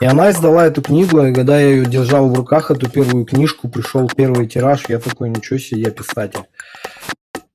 [0.00, 3.68] И она издала эту книгу, и когда я ее держал в руках, эту первую книжку,
[3.68, 6.44] пришел первый тираж, я такой, ничего себе, я писатель.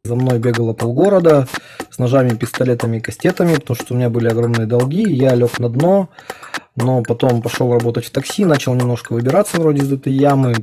[0.03, 1.47] За мной бегало полгорода
[1.91, 5.69] с ножами, пистолетами и кастетами, потому что у меня были огромные долги, я лег на
[5.69, 6.09] дно,
[6.75, 10.55] но потом пошел работать в такси, начал немножко выбираться вроде из этой ямы.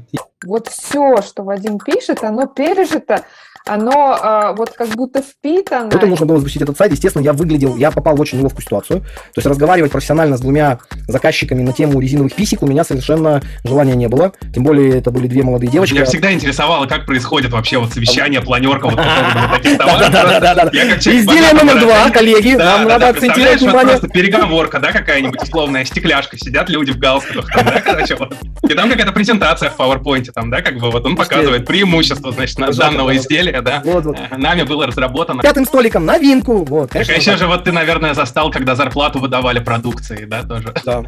[0.44, 3.24] Вот все, что Вадим пишет, оно пережито
[3.66, 5.88] оно э, вот как будто впитано.
[5.90, 6.92] Поэтому нужно было запустить этот сайт.
[6.92, 9.00] Естественно, я выглядел, я попал в очень неловкую ситуацию.
[9.00, 9.06] То
[9.36, 14.08] есть разговаривать профессионально с двумя заказчиками на тему резиновых писек у меня совершенно желания не
[14.08, 14.32] было.
[14.54, 15.94] Тем более это были две молодые девочки.
[15.94, 20.10] Меня всегда интересовало, как происходит вообще вот совещание, планерка вот по таких товаров.
[20.10, 20.68] Да-да-да.
[20.68, 23.98] Изделие номер два, коллеги, нам надо акцентировать внимание.
[23.98, 28.34] Просто переговорка, да, какая-нибудь условная стекляшка, сидят люди в галстуках, там, да, короче, вот.
[28.68, 32.56] И там какая-то презентация в PowerPoint, там, да, как бы вот он показывает преимущество, значит,
[32.76, 34.18] данного изделия, да, вот, вот.
[34.36, 35.42] нами было разработано.
[35.42, 36.90] Пятым столиком новинку, вот.
[36.90, 40.74] Конечно, так, еще же вот ты, наверное, застал, когда зарплату выдавали продукцией, да, тоже?
[40.84, 41.02] Да.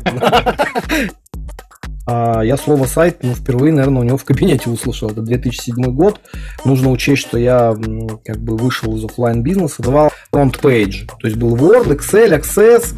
[2.06, 5.10] А я слово сайт, ну, впервые, наверное, у него в кабинете услышал.
[5.10, 6.20] Это 2007 год.
[6.64, 7.76] Нужно учесть, что я
[8.24, 11.06] как бы вышел из офлайн бизнеса, давал FrontPage.
[11.20, 12.94] То есть был Word, Excel, Access,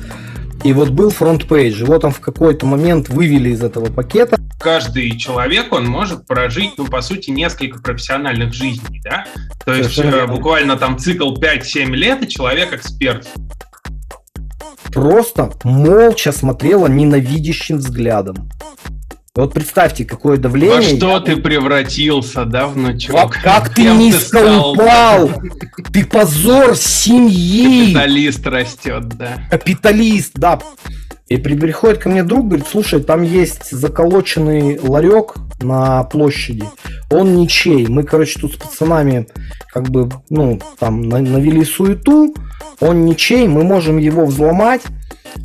[0.64, 1.83] и вот был FrontPage.
[1.83, 4.38] Его там в какой-то момент вывели из этого пакета.
[4.62, 9.27] Каждый человек, он может прожить, ну, по сути, несколько профессиональных жизней, да?
[9.64, 13.27] То есть э, буквально там цикл 5-7 лет, и человек эксперт.
[14.92, 18.50] Просто молча смотрела ненавидящим взглядом.
[19.34, 20.76] Вот представьте, какое давление.
[20.76, 23.32] Во что ты превратился, да, внучок?
[23.32, 25.30] Как, как ты низко ты упал!
[25.91, 27.86] Ты позор семьи!
[27.94, 29.38] Капиталист растет, да.
[29.50, 30.60] Капиталист, да.
[31.33, 36.64] И приходит ко мне друг, говорит, слушай, там есть заколоченный ларек на площади,
[37.11, 37.86] он ничей.
[37.86, 39.27] Мы, короче, тут с пацанами
[39.72, 42.34] как бы, ну, там навели суету,
[42.80, 44.83] он ничей, мы можем его взломать,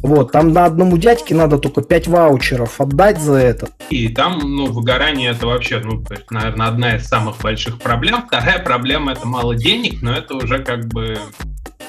[0.04, 3.70] вот, там на одному дядьке надо только 5 ваучеров отдать за это.
[3.90, 8.26] И там, ну, выгорание это вообще, ну, наверное, одна из самых больших проблем.
[8.28, 11.18] Вторая проблема это мало денег, но это уже как бы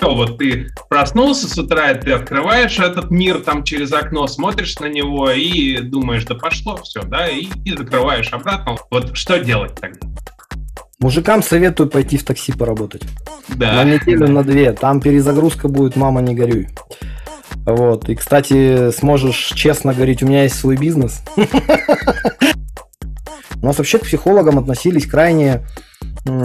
[0.01, 5.31] вот ты проснулся с утра, ты открываешь этот мир там через окно, смотришь на него
[5.31, 8.77] и думаешь, да пошло все, да, и, и закрываешь обратно.
[8.91, 10.07] Вот что делать тогда?
[11.01, 13.03] Мужикам советую пойти в такси поработать.
[13.49, 13.73] Да.
[13.75, 14.73] На неделю, на две.
[14.73, 16.69] Там перезагрузка будет, мама, не горюй.
[17.65, 18.09] Вот.
[18.09, 21.23] И, кстати, сможешь честно говорить, у меня есть свой бизнес.
[23.61, 25.65] У нас вообще к психологам относились крайне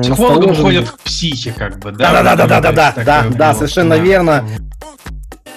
[0.01, 2.11] Психологам ходят к психе, как бы, да?
[2.11, 4.45] Да, да, да, да, да, да, да, да, совершенно верно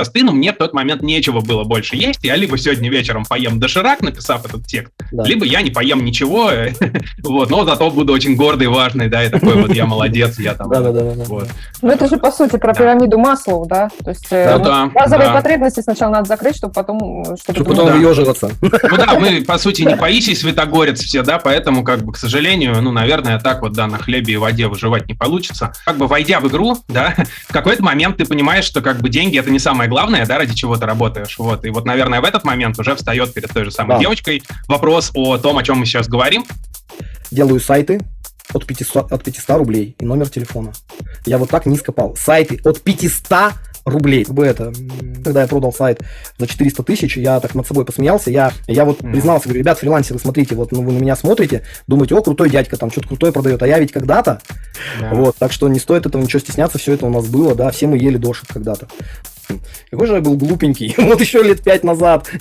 [0.05, 2.21] сыну мне в тот момент нечего было больше есть.
[2.23, 5.25] Я либо сегодня вечером поем доширак, написав этот текст, да.
[5.25, 6.51] либо я не поем ничего,
[7.23, 10.69] вот, но зато буду очень гордый, важный, да, и такой вот я молодец, я там.
[10.69, 11.25] Да-да-да.
[11.25, 11.49] Вот.
[11.83, 13.89] Ну это же по сути про пирамиду Маслоу, да?
[14.05, 17.23] То есть э, ну базовые потребности сначала надо закрыть, чтобы потом...
[17.23, 18.51] Э, чтобы потом выеживаться.
[18.89, 22.81] Ну да, мы по сути не Паисий Святогорец все, да, поэтому как бы, к сожалению,
[22.83, 25.73] ну, наверное, так вот, да, на хлебе и воде выживать не получится.
[25.85, 27.15] Как бы войдя в игру, да,
[27.49, 30.39] в какой-то момент ты понимаешь, что как бы деньги это не самое самое главное, да,
[30.39, 31.39] ради чего ты работаешь.
[31.39, 31.65] Вот.
[31.65, 34.01] И вот, наверное, в этот момент уже встает перед той же самой да.
[34.01, 36.45] девочкой вопрос о том, о чем мы сейчас говорим.
[37.31, 38.01] Делаю сайты
[38.53, 40.73] от 500, от 500 рублей и номер телефона.
[41.25, 42.17] Я вот так низко пал.
[42.17, 43.53] Сайты от 500
[43.87, 44.25] рублей.
[44.25, 44.73] Как бы это,
[45.25, 46.03] когда я продал сайт
[46.39, 49.13] за 400 тысяч, я так над собой посмеялся, я, я вот mm.
[49.13, 52.77] признался, говорю, ребят, фрилансеры, смотрите, вот ну, вы на меня смотрите, думаете, о, крутой дядька,
[52.77, 54.43] там что-то крутое продает, а я ведь когда-то,
[55.01, 55.15] yeah.
[55.15, 57.87] вот, так что не стоит этого ничего стесняться, все это у нас было, да, все
[57.87, 58.89] мы ели дошек когда-то.
[59.91, 60.95] Какой же я был глупенький.
[60.99, 62.31] вот еще лет пять назад.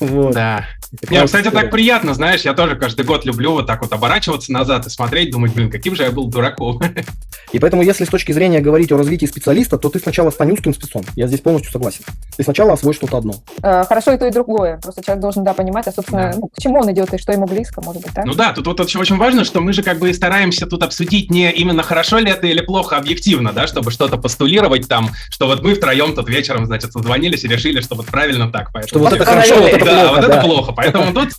[0.00, 0.66] Да.
[1.08, 4.86] Мне, кстати, так приятно, знаешь, я тоже каждый год люблю вот так вот оборачиваться назад
[4.86, 6.80] и смотреть, думать, блин, каким же я был дураком.
[7.52, 10.74] И поэтому, если с точки зрения говорить о развитии специалиста, то ты сначала стань узким
[10.74, 11.04] спецом.
[11.14, 12.00] Я здесь полностью согласен.
[12.36, 13.34] Ты сначала освой что-то одно.
[13.62, 14.78] Э, хорошо и то, и другое.
[14.78, 16.38] Просто человек должен, да, понимать, а, собственно, да.
[16.38, 18.24] Ну, к чему он идет и что ему близко, может быть, да?
[18.24, 21.30] Ну да, тут вот очень, очень важно, что мы же как бы стараемся тут обсудить
[21.30, 25.62] не именно хорошо ли это или плохо объективно, да, чтобы что-то постулировать там, что вот
[25.62, 28.72] мы втроем тут вечером, значит, созвонились и решили, что вот правильно так.
[28.72, 30.14] Поэтому что вот это хорошо, вот это да, плохо.
[30.16, 30.72] вот это плохо.
[30.92, 31.30] Поэтому тут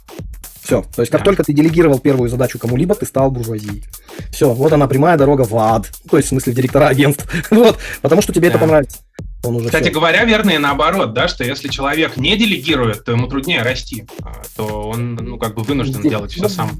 [0.65, 0.83] все.
[0.95, 1.25] То есть, как да.
[1.25, 3.83] только ты делегировал первую задачу кому-либо, ты стал буржуазией.
[4.31, 5.92] Все, вот она прямая дорога в ад.
[6.09, 7.27] То есть, в смысле, директора агентств.
[7.51, 8.56] вот, потому что тебе да.
[8.56, 8.97] это понравится.
[9.44, 9.94] Он уже Кстати все.
[9.94, 14.42] говоря, верно и наоборот, да, что если человек не делегирует, то ему труднее расти, а,
[14.56, 16.71] то он, ну, как бы вынужден Здесь, делать все ну, сам.